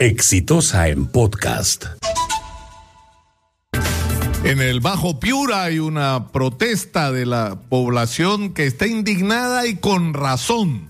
[0.00, 1.84] Exitosa en podcast.
[4.44, 10.14] En el Bajo Piura hay una protesta de la población que está indignada y con
[10.14, 10.88] razón.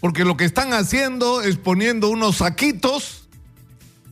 [0.00, 3.28] Porque lo que están haciendo es poniendo unos saquitos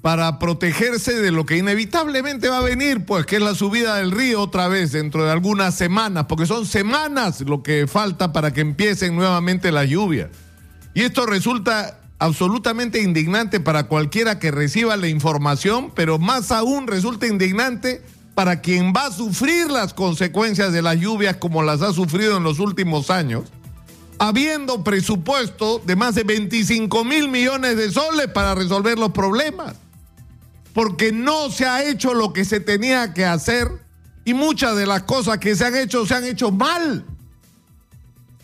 [0.02, 4.12] para protegerse de lo que inevitablemente va a venir, pues que es la subida del
[4.12, 8.60] río otra vez dentro de algunas semanas, porque son semanas lo que falta para que
[8.60, 10.28] empiecen nuevamente las lluvias.
[10.94, 17.26] Y esto resulta absolutamente indignante para cualquiera que reciba la información, pero más aún resulta
[17.26, 18.00] indignante
[18.36, 22.44] para quien va a sufrir las consecuencias de las lluvias como las ha sufrido en
[22.44, 23.48] los últimos años,
[24.20, 29.74] habiendo presupuesto de más de 25 mil millones de soles para resolver los problemas,
[30.74, 33.68] porque no se ha hecho lo que se tenía que hacer
[34.24, 37.04] y muchas de las cosas que se han hecho se han hecho mal.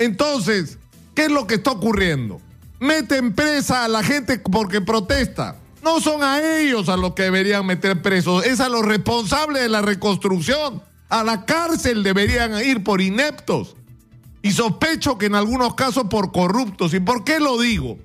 [0.01, 0.79] Entonces,
[1.15, 2.41] ¿qué es lo que está ocurriendo?
[2.81, 5.57] Meten presa a la gente porque protesta.
[5.83, 9.69] No son a ellos a los que deberían meter presos, es a los responsables de
[9.69, 10.83] la reconstrucción.
[11.09, 13.77] A la cárcel deberían ir por ineptos.
[14.43, 16.93] Y sospecho que en algunos casos por corruptos.
[16.95, 17.99] ¿Y por qué lo digo?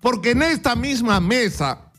[0.00, 1.92] Porque en esta misma mesa,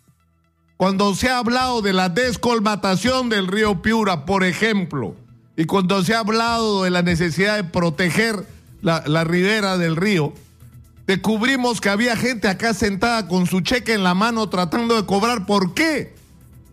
[0.75, 5.15] cuando se ha hablado de la descolmatación del río Piura, por ejemplo,
[5.55, 8.45] y cuando se ha hablado de la necesidad de proteger
[8.81, 10.33] la, la ribera del río,
[11.11, 15.45] descubrimos que había gente acá sentada con su cheque en la mano tratando de cobrar.
[15.45, 16.15] ¿Por qué?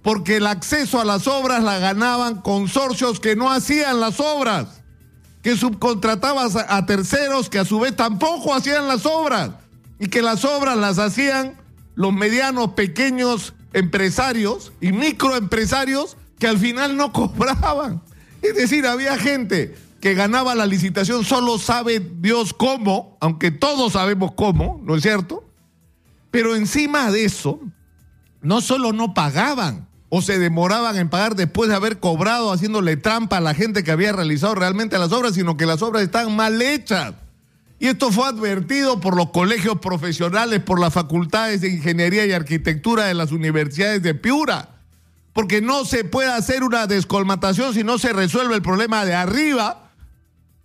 [0.00, 4.80] Porque el acceso a las obras la ganaban consorcios que no hacían las obras,
[5.42, 9.50] que subcontrataban a terceros que a su vez tampoco hacían las obras
[9.98, 11.60] y que las obras las hacían
[11.96, 18.02] los medianos, pequeños empresarios y microempresarios que al final no cobraban.
[18.40, 24.32] Es decir, había gente que ganaba la licitación, solo sabe Dios cómo, aunque todos sabemos
[24.32, 25.44] cómo, ¿no es cierto?
[26.30, 27.60] Pero encima de eso,
[28.40, 33.38] no solo no pagaban o se demoraban en pagar después de haber cobrado haciéndole trampa
[33.38, 36.62] a la gente que había realizado realmente las obras, sino que las obras están mal
[36.62, 37.14] hechas.
[37.80, 43.04] Y esto fue advertido por los colegios profesionales, por las facultades de ingeniería y arquitectura
[43.04, 44.70] de las universidades de Piura.
[45.32, 49.87] Porque no se puede hacer una descolmatación si no se resuelve el problema de arriba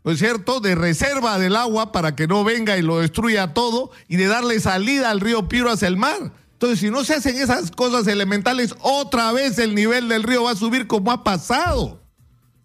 [0.04, 3.92] ¿no es cierto?, de reserva del agua para que no venga y lo destruya todo
[4.08, 6.34] y de darle salida al río Piro hacia el mar.
[6.54, 10.52] Entonces, si no se hacen esas cosas elementales, otra vez el nivel del río va
[10.52, 12.02] a subir como ha pasado.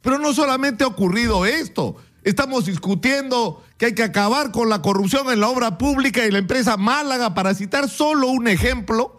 [0.03, 5.31] Pero no solamente ha ocurrido esto, estamos discutiendo que hay que acabar con la corrupción
[5.31, 9.19] en la obra pública y la empresa Málaga, para citar solo un ejemplo,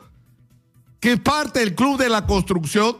[1.00, 2.98] que es parte del Club de la Construcción,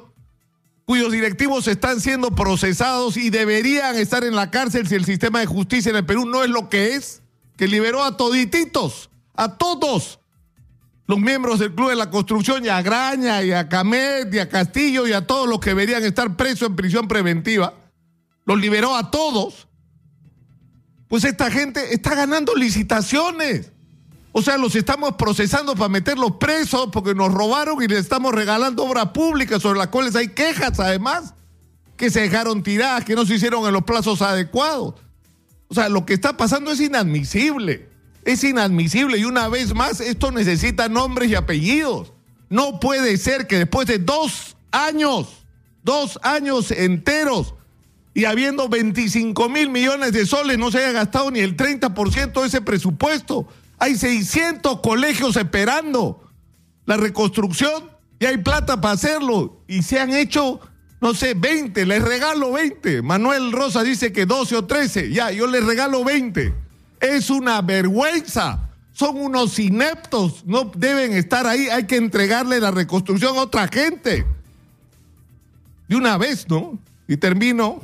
[0.90, 5.46] cuyos directivos están siendo procesados y deberían estar en la cárcel si el sistema de
[5.46, 7.22] justicia en el Perú no es lo que es,
[7.58, 10.20] que liberó a todititos, a todos
[11.06, 14.50] los miembros del Club de la Construcción, y a Graña, y a Camet, y a
[14.50, 17.76] Castillo, y a todos los que deberían estar presos en prisión preventiva,
[18.46, 19.68] los liberó a todos,
[21.08, 23.72] pues esta gente está ganando licitaciones.
[24.32, 28.84] O sea, los estamos procesando para meterlos presos porque nos robaron y les estamos regalando
[28.84, 31.34] obras públicas sobre las cuales hay quejas además,
[31.98, 34.96] que se dejaron tiradas, que no se hicieron en los plazos adecuados.
[35.68, 37.90] O sea, lo que está pasando es inadmisible.
[38.24, 42.14] Es inadmisible y una vez más esto necesita nombres y apellidos.
[42.50, 45.46] No puede ser que después de dos años,
[45.84, 47.56] dos años enteros,
[48.14, 52.48] y habiendo 25 mil millones de soles, no se haya gastado ni el 30% de
[52.48, 53.48] ese presupuesto.
[53.80, 56.22] Hay 600 colegios esperando
[56.86, 59.64] la reconstrucción y hay plata para hacerlo.
[59.68, 60.60] Y se han hecho,
[61.00, 63.02] no sé, 20, les regalo 20.
[63.02, 65.12] Manuel Rosa dice que 12 o 13.
[65.12, 66.54] Ya, yo les regalo 20.
[67.00, 68.70] Es una vergüenza.
[68.92, 70.44] Son unos ineptos.
[70.46, 71.70] No deben estar ahí.
[71.70, 74.26] Hay que entregarle la reconstrucción a otra gente.
[75.88, 76.78] De una vez, ¿no?
[77.08, 77.82] Y termino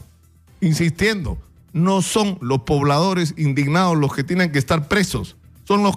[0.59, 1.37] insistiendo.
[1.71, 5.95] No son los pobladores indignados los que tienen que estar presos son los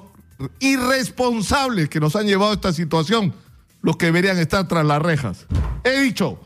[0.61, 3.35] irresponsables que nos han llevado a esta situación
[3.83, 5.47] los que deberían estar tras las rejas.
[5.85, 6.41] He dicho.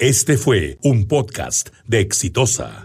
[0.00, 2.84] Este fue un podcast de Exitosa.